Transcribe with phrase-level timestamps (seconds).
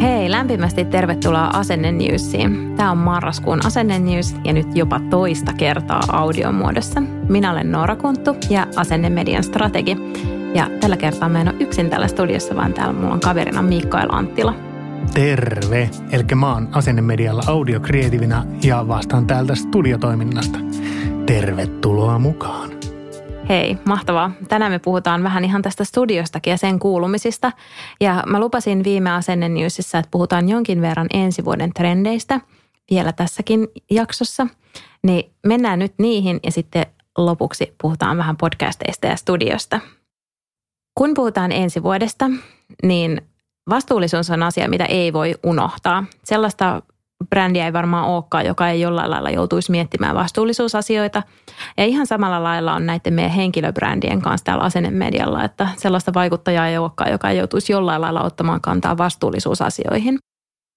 [0.00, 2.74] Hei, lämpimästi tervetuloa Asenne Newsiin.
[2.76, 7.00] Tämä on marraskuun Asenne News ja nyt jopa toista kertaa audiomuodossa.
[7.28, 9.96] Minä olen Noora Kunttu ja Asenne Median strategi.
[10.54, 14.08] Ja tällä kertaa mä en ole yksin täällä studiossa, vaan täällä mulla on kaverina Mikael
[14.12, 14.54] Anttila.
[15.14, 15.90] Terve!
[16.12, 20.58] Eli mä oon Asennemedialla audiokreatiivina ja vastaan täältä studiotoiminnasta.
[21.26, 22.77] Tervetuloa mukaan!
[23.48, 24.30] Hei, mahtavaa.
[24.48, 27.52] Tänään me puhutaan vähän ihan tästä studiostakin ja sen kuulumisista.
[28.00, 32.40] Ja mä lupasin viime Asenne Newsissa, että puhutaan jonkin verran ensi vuoden trendeistä
[32.90, 34.46] vielä tässäkin jaksossa.
[35.02, 36.86] Niin mennään nyt niihin ja sitten
[37.18, 39.80] lopuksi puhutaan vähän podcasteista ja studiosta.
[40.94, 42.30] Kun puhutaan ensi vuodesta,
[42.82, 43.22] niin
[43.68, 46.04] vastuullisuus on asia, mitä ei voi unohtaa.
[46.24, 46.82] Sellaista
[47.30, 51.22] brändiä ei varmaan olekaan, joka ei jollain lailla joutuisi miettimään vastuullisuusasioita.
[51.76, 56.78] Ja ihan samalla lailla on näiden meidän henkilöbrändien kanssa täällä asennemedialla, että sellaista vaikuttajaa ei
[56.78, 60.18] olekaan, joka ei joutuisi jollain lailla ottamaan kantaa vastuullisuusasioihin.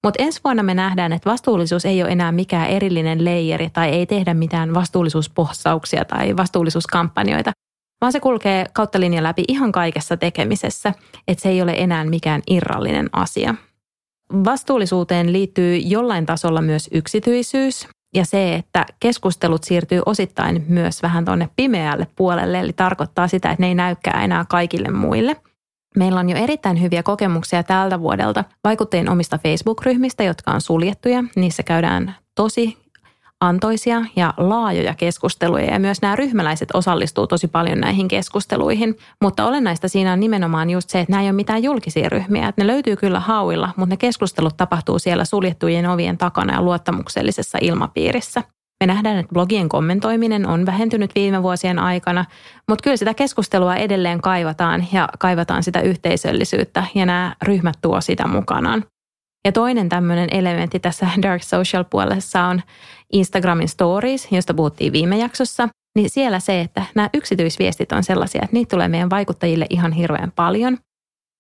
[0.06, 4.06] Mutta ensi vuonna me nähdään, että vastuullisuus ei ole enää mikään erillinen leijeri tai ei
[4.06, 7.52] tehdä mitään vastuullisuuspohsauksia tai vastuullisuuskampanjoita,
[8.02, 10.94] vaan se kulkee kautta linjan läpi ihan kaikessa tekemisessä,
[11.28, 13.56] että se ei ole enää mikään irrallinen asia.
[14.34, 21.50] Vastuullisuuteen liittyy jollain tasolla myös yksityisyys ja se, että keskustelut siirtyy osittain myös vähän tuonne
[21.56, 25.38] pimeälle puolelle, eli tarkoittaa sitä, että ne ei näykää enää kaikille muille.
[25.98, 31.24] Meillä on jo erittäin hyviä kokemuksia tältä vuodelta vaikuttajien omista Facebook-ryhmistä, jotka on suljettuja.
[31.36, 32.78] Niissä käydään tosi
[33.41, 38.97] antoisia ja laajoja keskusteluja ja myös nämä ryhmäläiset osallistuu tosi paljon näihin keskusteluihin.
[39.22, 42.47] Mutta olennaista siinä on nimenomaan just se, että nämä ei ole mitään julkisia ryhmiä.
[42.47, 47.57] Että ne löytyy kyllä hauilla, mutta ne keskustelut tapahtuu siellä suljettujen ovien takana ja luottamuksellisessa
[47.62, 48.44] ilmapiirissä.
[48.81, 52.25] Me nähdään, että blogien kommentoiminen on vähentynyt viime vuosien aikana,
[52.69, 58.28] mutta kyllä sitä keskustelua edelleen kaivataan ja kaivataan sitä yhteisöllisyyttä ja nämä ryhmät tuo sitä
[58.28, 58.84] mukanaan.
[59.46, 62.62] Ja toinen tämmöinen elementti tässä Dark Social-puolessa on
[63.13, 65.69] Instagramin stories, josta puhuttiin viime jaksossa.
[65.96, 70.31] Niin siellä se, että nämä yksityisviestit on sellaisia, että niitä tulee meidän vaikuttajille ihan hirveän
[70.35, 70.78] paljon.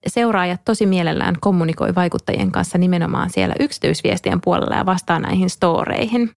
[0.07, 6.31] Seuraajat tosi mielellään kommunikoi vaikuttajien kanssa nimenomaan siellä yksityisviestien puolella ja vastaa näihin storeihin.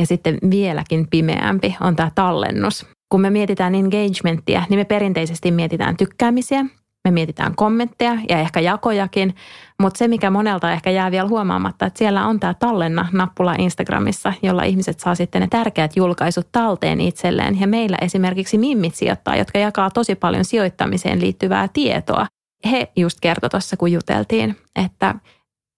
[0.00, 2.86] Ja sitten vieläkin pimeämpi on tämä tallennus.
[3.12, 6.64] Kun me mietitään engagementtia, niin me perinteisesti mietitään tykkäämisiä
[7.08, 9.34] me mietitään kommentteja ja ehkä jakojakin,
[9.82, 14.62] mutta se mikä monelta ehkä jää vielä huomaamatta, että siellä on tämä tallenna-nappula Instagramissa, jolla
[14.62, 17.60] ihmiset saa sitten ne tärkeät julkaisut talteen itselleen.
[17.60, 22.26] Ja meillä esimerkiksi mimmit sijoittaa, jotka jakaa tosi paljon sijoittamiseen liittyvää tietoa.
[22.70, 25.14] He just kertoi tuossa, kun juteltiin, että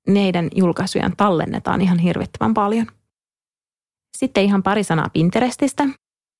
[0.08, 2.86] neidän julkaisujen tallennetaan ihan hirvittävän paljon.
[4.16, 5.84] Sitten ihan pari sanaa Pinterestistä.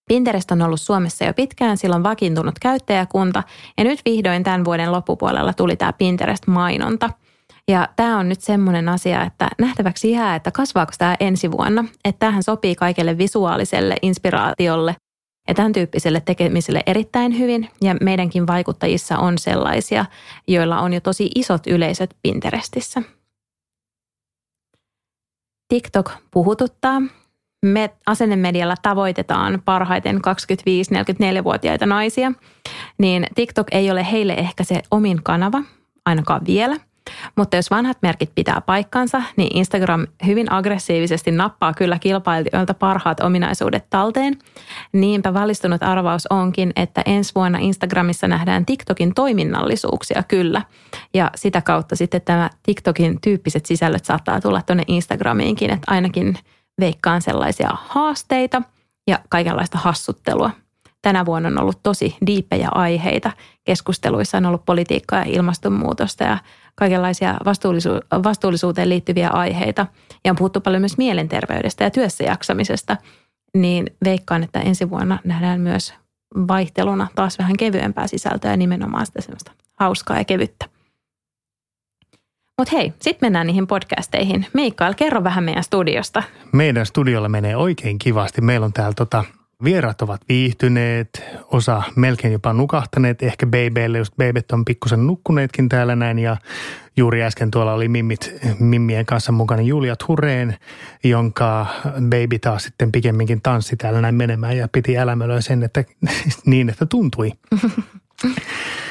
[0.09, 3.43] Pinterest on ollut Suomessa jo pitkään, sillä on vakiintunut käyttäjäkunta
[3.79, 7.11] ja nyt vihdoin tämän vuoden loppupuolella tuli tämä Pinterest-mainonta.
[7.69, 11.85] Ja tämä on nyt semmoinen asia, että nähtäväksi jää, että kasvaako tämä ensi vuonna.
[12.05, 14.97] Että tämähän sopii kaikelle visuaaliselle inspiraatiolle
[15.49, 17.71] ja tämän tyyppiselle tekemiselle erittäin hyvin.
[17.81, 20.05] Ja meidänkin vaikuttajissa on sellaisia,
[20.49, 23.03] joilla on jo tosi isot yleisöt Pinterestissä.
[25.69, 27.03] TikTok puhututtaa
[27.67, 32.33] me asennemedialla tavoitetaan parhaiten 25-44-vuotiaita naisia,
[32.99, 35.62] niin TikTok ei ole heille ehkä se omin kanava,
[36.06, 36.77] ainakaan vielä.
[37.37, 43.84] Mutta jos vanhat merkit pitää paikkansa, niin Instagram hyvin aggressiivisesti nappaa kyllä kilpailijoilta parhaat ominaisuudet
[43.91, 44.39] talteen.
[44.93, 50.62] Niinpä valistunut arvaus onkin, että ensi vuonna Instagramissa nähdään TikTokin toiminnallisuuksia kyllä.
[51.14, 56.35] Ja sitä kautta sitten tämä TikTokin tyyppiset sisällöt saattaa tulla tuonne Instagramiinkin, että ainakin–
[56.81, 58.63] veikkaan sellaisia haasteita
[59.07, 60.51] ja kaikenlaista hassuttelua.
[61.03, 63.33] Tänä vuonna on ollut tosi diippejä aiheita.
[63.65, 66.39] Keskusteluissa on ollut politiikkaa ja ilmastonmuutosta ja
[66.75, 69.87] kaikenlaisia vastuullisu- vastuullisuuteen liittyviä aiheita.
[70.25, 72.97] Ja on puhuttu paljon myös mielenterveydestä ja työssäjaksamisesta.
[73.57, 75.95] Niin veikkaan, että ensi vuonna nähdään myös
[76.49, 79.21] vaihteluna taas vähän kevyempää sisältöä ja nimenomaan sitä
[79.81, 80.72] hauskaa ja kevyttä.
[82.58, 84.46] Mutta hei, sitten mennään niihin podcasteihin.
[84.52, 86.22] Mikael, kerro vähän meidän studiosta.
[86.52, 88.40] Meidän studiolla menee oikein kivasti.
[88.40, 89.25] Meillä on täällä tota
[89.64, 95.96] Vierat ovat viihtyneet, osa melkein jopa nukahtaneet, ehkä babyille, just babyt on pikkusen nukkuneetkin täällä
[95.96, 96.37] näin ja
[96.96, 100.56] juuri äsken tuolla oli mimmit, mimmien kanssa mukana Julia Tureen,
[101.04, 101.66] jonka
[102.00, 105.84] baby taas sitten pikemminkin tanssi täällä näin menemään ja piti älämölöä sen, että
[106.46, 107.32] niin, että tuntui.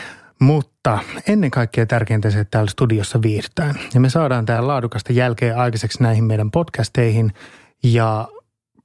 [0.41, 3.75] Mutta ennen kaikkea tärkeintä se, että täällä studiossa viihdetään.
[3.93, 7.33] Ja me saadaan täällä laadukasta jälkeen aikaiseksi näihin meidän podcasteihin.
[7.83, 8.27] Ja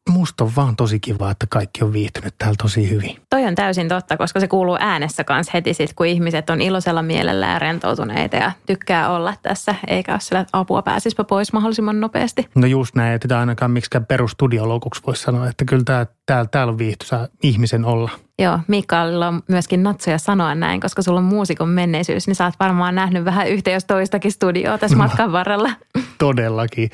[0.08, 3.16] musta on vaan tosi kiva, että kaikki on viihtynyt täällä tosi hyvin.
[3.30, 7.02] Toi on täysin totta, koska se kuuluu äänessä kanssa heti sit, kun ihmiset on iloisella
[7.02, 12.00] mielellä ja rentoutuneita ja tykkää olla tässä, eikä ole sillä, että apua pääsispä pois mahdollisimman
[12.00, 12.48] nopeasti.
[12.54, 16.78] No just näin, että ainakaan miksikään perustudiologuksi voisi sanoa, että kyllä tää, täällä, täällä on
[16.78, 18.10] viihtyisä ihmisen olla.
[18.38, 22.54] Joo, Mikaelilla on myöskin natsoja sanoa näin, koska sulla on muusikon menneisyys, niin sä oot
[22.60, 25.70] varmaan nähnyt vähän yhtä jos toistakin studioa tässä no, matkan varrella.
[26.18, 26.90] Todellakin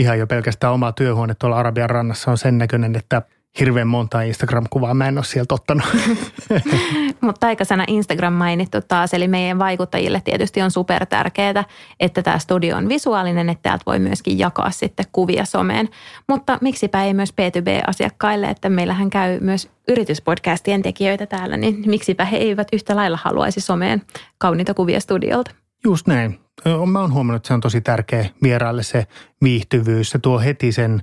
[0.00, 3.22] ihan jo pelkästään oma työhuone tuolla Arabian rannassa on sen näköinen, että
[3.60, 5.84] hirveän monta Instagram-kuvaa mä en ole sieltä ottanut.
[7.20, 11.64] Mutta taikasana Instagram mainittu taas, eli meidän vaikuttajille tietysti on super tärkeää,
[12.00, 15.88] että tämä studio on visuaalinen, että täältä voi myöskin jakaa sitten kuvia someen.
[16.28, 22.36] Mutta miksipä ei myös B2B-asiakkaille, että meillähän käy myös yrityspodcastien tekijöitä täällä, niin miksipä he
[22.36, 24.02] eivät yhtä lailla haluaisi someen
[24.38, 25.50] kauniita kuvia studiolta.
[25.84, 26.40] Just näin.
[26.86, 29.06] Mä oon huomannut, että se on tosi tärkeä vieraille se
[29.42, 30.10] viihtyvyys.
[30.10, 31.02] Se tuo heti sen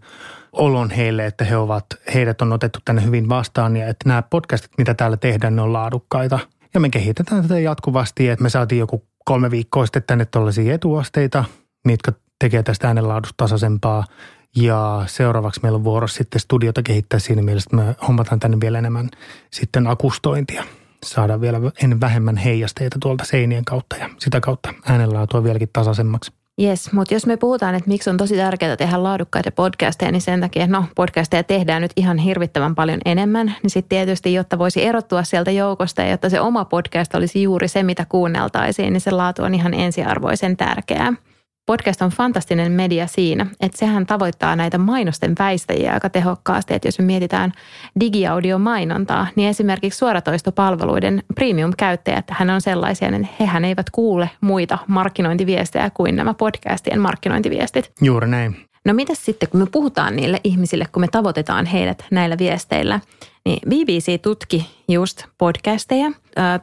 [0.51, 4.71] olon heille, että he ovat, heidät on otettu tänne hyvin vastaan ja että nämä podcastit,
[4.77, 6.39] mitä täällä tehdään, ne on laadukkaita.
[6.73, 11.45] Ja me kehitetään tätä jatkuvasti, että me saatiin joku kolme viikkoa sitten tänne tuollaisia etuasteita,
[11.85, 14.03] mitkä tekee tästä äänenlaadusta tasaisempaa.
[14.55, 18.79] Ja seuraavaksi meillä on vuorossa sitten studiota kehittää siinä mielessä, että me hommataan tänne vielä
[18.79, 19.09] enemmän
[19.51, 20.63] sitten akustointia
[21.05, 26.31] saada vielä en vähemmän heijasteita tuolta seinien kautta ja sitä kautta äänenlaatua vieläkin tasaisemmaksi.
[26.61, 30.41] Yes, mutta jos me puhutaan, että miksi on tosi tärkeää tehdä laadukkaita podcasteja, niin sen
[30.41, 35.23] takia, no podcasteja tehdään nyt ihan hirvittävän paljon enemmän, niin sitten tietysti, jotta voisi erottua
[35.23, 39.43] sieltä joukosta ja jotta se oma podcast olisi juuri se, mitä kuunneltaisiin, niin se laatu
[39.43, 41.13] on ihan ensiarvoisen tärkeää.
[41.67, 46.73] Podcast on fantastinen media siinä, että sehän tavoittaa näitä mainosten väistäjiä aika tehokkaasti.
[46.73, 47.51] Että jos me mietitään
[47.99, 56.15] digiaudiomainontaa, niin esimerkiksi suoratoistopalveluiden premium-käyttäjät, hän on sellaisia, että hehän eivät kuule muita markkinointiviestejä kuin
[56.15, 57.91] nämä podcastien markkinointiviestit.
[58.01, 58.55] Juuri näin.
[58.85, 62.99] No mitä sitten, kun me puhutaan niille ihmisille, kun me tavoitetaan heidät näillä viesteillä,
[63.45, 66.11] niin BBC tutki just podcasteja.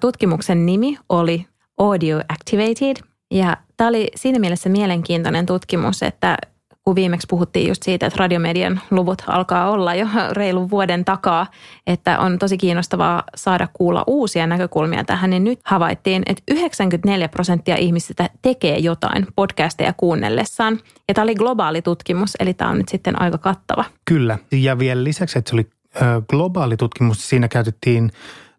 [0.01, 1.47] Tutkimuksen nimi oli
[1.79, 2.97] Audio Activated–
[3.35, 6.37] ja tämä oli siinä mielessä mielenkiintoinen tutkimus, että
[6.85, 11.47] kun viimeksi puhuttiin just siitä, että radiomedian luvut alkaa olla jo reilun vuoden takaa,
[11.87, 17.77] että on tosi kiinnostavaa saada kuulla uusia näkökulmia tähän, niin nyt havaittiin, että 94 prosenttia
[17.77, 20.81] ihmisistä tekee jotain podcasteja kuunnellessaan.
[21.09, 23.85] Ja tämä oli globaali tutkimus, eli tämä on nyt sitten aika kattava.
[24.05, 25.67] Kyllä, ja vielä lisäksi, että se oli
[26.29, 28.11] globaali tutkimus, siinä käytettiin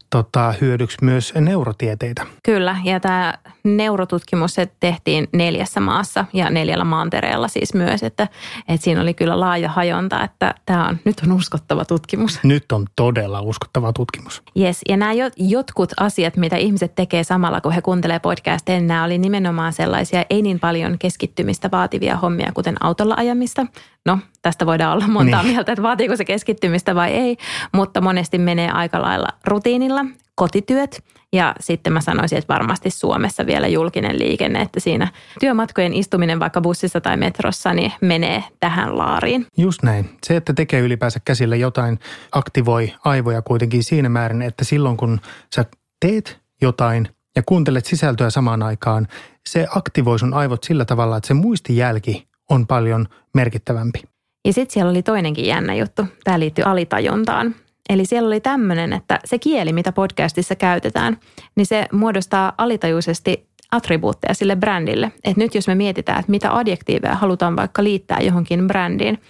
[0.10, 2.26] tota, hyödyksi myös neurotieteitä.
[2.44, 8.28] Kyllä, ja tämä neurotutkimus se tehtiin neljässä maassa ja neljällä maantereella siis myös, että,
[8.68, 12.40] että siinä oli kyllä laaja hajonta, että tämä on, nyt on uskottava tutkimus.
[12.44, 14.44] Nyt on todella uskottava tutkimus.
[14.60, 19.18] Yes, ja nämä jotkut asiat, mitä ihmiset tekee samalla, kun he kuuntelee podcasteja, nämä oli
[19.18, 23.66] nimenomaan sellaisia ei niin paljon keskittymistä vaativia hommia, kuten autolla ajamista.
[24.06, 25.54] No, tästä voidaan olla montaa niin.
[25.54, 27.38] mieltä, että vaatiiko se keskittymistä vai ei,
[27.74, 30.06] mutta monesti menee aika lailla rutiinilla
[30.36, 31.04] kotityöt
[31.34, 35.08] ja sitten mä sanoisin, että varmasti Suomessa vielä julkinen liikenne, että siinä
[35.40, 39.46] työmatkojen istuminen vaikka bussissa tai metrossa niin menee tähän laariin.
[39.58, 40.10] Just näin.
[40.24, 42.00] Se, että tekee ylipäänsä käsillä jotain,
[42.32, 45.20] aktivoi aivoja kuitenkin siinä määrin, että silloin kun
[45.56, 45.66] sä
[46.06, 49.08] teet jotain ja kuuntelet sisältöä samaan aikaan,
[49.50, 54.15] se aktivoi sun aivot sillä tavalla, että se muistijälki on paljon merkittävämpi.
[54.46, 56.06] Ja sitten siellä oli toinenkin jännä juttu.
[56.24, 57.56] Tämä liittyy alitajuntaan.
[57.90, 61.18] Eli siellä oli tämmöinen, että se kieli, mitä podcastissa käytetään,
[61.56, 65.12] niin se muodostaa alitajuisesti attribuutteja sille brändille.
[65.24, 69.22] Että nyt jos me mietitään, että mitä adjektiiveja halutaan vaikka liittää johonkin brändiin,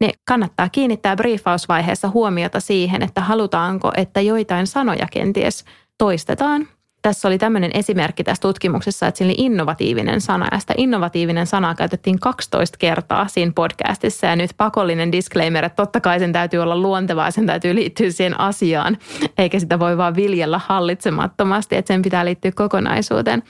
[0.00, 5.64] niin kannattaa kiinnittää briefausvaiheessa huomiota siihen, että halutaanko, että joitain sanoja kenties
[5.98, 6.68] toistetaan
[7.02, 11.74] tässä oli tämmöinen esimerkki tässä tutkimuksessa, että siinä oli innovatiivinen sana ja sitä innovatiivinen sanaa
[11.74, 16.76] käytettiin 12 kertaa siinä podcastissa ja nyt pakollinen disclaimer, että totta kai sen täytyy olla
[16.76, 18.98] luontevaa, sen täytyy liittyä siihen asiaan,
[19.38, 23.42] eikä sitä voi vaan viljellä hallitsemattomasti, että sen pitää liittyä kokonaisuuteen.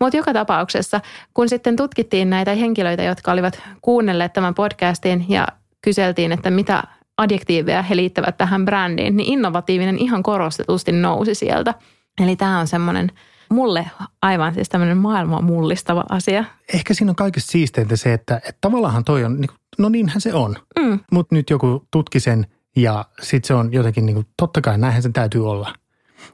[0.00, 1.00] Mutta joka tapauksessa,
[1.34, 5.46] kun sitten tutkittiin näitä henkilöitä, jotka olivat kuunnelleet tämän podcastin ja
[5.82, 6.82] kyseltiin, että mitä
[7.16, 11.74] adjektiiveja he liittävät tähän brändiin, niin innovatiivinen ihan korostetusti nousi sieltä–
[12.20, 13.10] Eli tämä on semmoinen
[13.50, 13.90] mulle
[14.22, 16.44] aivan siis tämmöinen maailman mullistava asia.
[16.74, 19.44] Ehkä siinä on kaikista siisteintä se, että, että tavallaan toi on,
[19.78, 20.56] no niinhän se on.
[20.78, 21.00] Mm.
[21.12, 22.46] Mutta nyt joku tutki sen
[22.76, 25.74] Ja sitten se on jotenkin niin kuin, totta kai näinhän sen täytyy olla.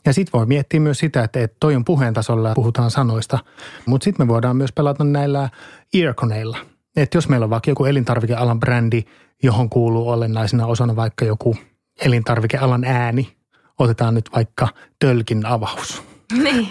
[0.04, 3.38] Ja sitten voi miettiä myös sitä, että, että toi on puheen tasolla ja puhutaan sanoista.
[3.86, 5.48] Mutta sitten me voidaan myös pelata näillä
[5.94, 6.58] earconeilla.
[6.96, 9.02] Että jos meillä on vaikka joku elintarvikealan brändi,
[9.42, 11.56] johon kuuluu olennaisena osana vaikka joku
[12.04, 13.36] elintarvikealan ääni.
[13.78, 14.68] Otetaan nyt vaikka
[14.98, 16.02] tölkin avaus.
[16.42, 16.68] Niin,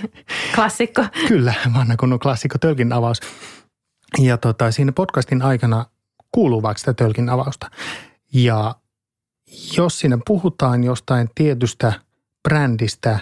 [0.56, 1.06] klassikko.
[1.28, 3.20] Kyllä, vanha kunnon klassikko tölkin avaus.
[4.22, 5.86] Ja tota, siinä podcastin aikana
[6.32, 7.72] kuuluu vaikka sitä tölkin avausta.
[8.34, 8.76] Ja
[9.78, 11.94] jos siinä puhutaan jostain tietystä
[12.44, 13.20] brändistä,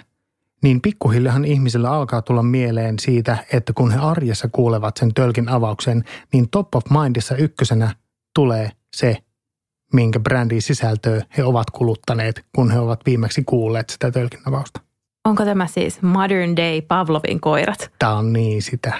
[0.62, 6.04] niin pikkuhiljahan ihmisillä alkaa tulla mieleen siitä, että kun he arjessa kuulevat sen tölkin avauksen,
[6.32, 7.94] niin top of mindissa ykkösenä
[8.34, 9.16] tulee se,
[9.94, 14.80] minkä brändin sisältöä he ovat kuluttaneet, kun he ovat viimeksi kuulleet sitä tölkin avausta.
[15.24, 17.90] Onko tämä siis modern day Pavlovin koirat?
[17.98, 18.92] Tämä on niin sitä.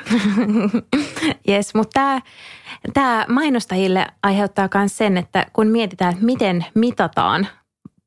[1.48, 2.20] yes, mutta tämä,
[2.94, 7.48] tämä mainostajille aiheuttaa myös sen, että kun mietitään, että miten mitataan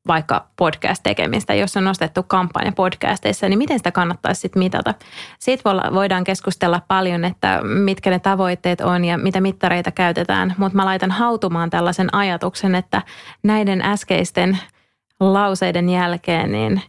[0.08, 4.94] vaikka podcast-tekemistä, jos on nostettu kampanja podcasteissa, niin miten sitä kannattaisi sitten mitata?
[5.38, 5.62] Siitä
[5.94, 11.10] voidaan keskustella paljon, että mitkä ne tavoitteet on ja mitä mittareita käytetään, mutta mä laitan
[11.10, 13.02] hautumaan tällaisen ajatuksen, että
[13.42, 14.58] näiden äskeisten
[15.20, 16.82] lauseiden jälkeen niin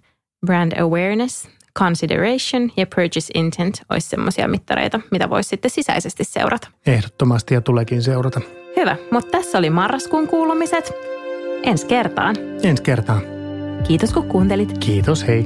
[0.46, 1.50] brand awareness,
[1.80, 6.68] consideration ja purchase intent olisi semmoisia mittareita, mitä voisi sitten sisäisesti seurata.
[6.86, 8.42] Ehdottomasti ja tuleekin seurata.
[8.76, 10.94] Hyvä, mutta tässä oli marraskuun kuulumiset.
[11.64, 12.36] Ensi kertaan.
[12.64, 13.22] Ensi kertaan.
[13.88, 14.78] Kiitos kun kuuntelit.
[14.78, 15.46] Kiitos, hei.